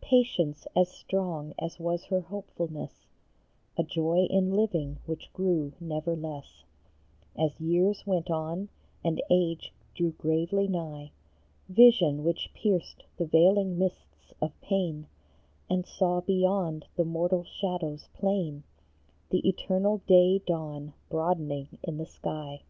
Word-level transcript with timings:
53 0.00 0.08
Patience 0.08 0.66
as 0.74 0.88
strong 0.90 1.52
as 1.58 1.78
was 1.78 2.06
her 2.06 2.22
hopefulness; 2.22 3.04
A 3.76 3.82
joy 3.82 4.26
in 4.30 4.50
living 4.50 4.96
which 5.04 5.30
grew 5.34 5.74
never 5.78 6.16
less 6.16 6.64
As 7.36 7.60
years 7.60 8.06
went 8.06 8.30
on 8.30 8.70
and 9.04 9.22
age 9.28 9.74
drew 9.94 10.12
gravely 10.12 10.68
nigh; 10.68 11.10
Vision 11.68 12.24
which 12.24 12.54
pierced 12.54 13.04
the 13.18 13.26
veiling 13.26 13.76
mists 13.78 14.32
of 14.40 14.58
pain, 14.62 15.06
And 15.68 15.84
saw 15.84 16.22
beyond 16.22 16.86
the 16.96 17.04
mortal 17.04 17.44
shadows 17.44 18.08
plain 18.14 18.62
The 19.28 19.46
eternal 19.46 19.98
day 20.06 20.38
dawn 20.46 20.94
broadening 21.10 21.76
in 21.82 21.98
the 21.98 22.06
sky. 22.06 22.62